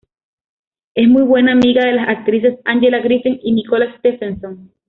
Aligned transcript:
Es 0.95 1.07
muy 1.07 1.21
buena 1.21 1.51
amiga 1.51 1.85
de 1.85 1.91
las 1.91 2.09
actrices 2.09 2.57
Angela 2.65 3.01
Griffin 3.01 3.39
y 3.43 3.51
Nicola 3.51 3.95
Stephenson. 3.99 4.71